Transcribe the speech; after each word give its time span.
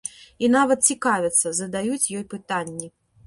І 0.45 0.47
нават 0.53 0.79
цікавяцца, 0.95 1.53
задаюць 1.59 2.09
ёй 2.21 2.25
пытанні. 2.35 2.87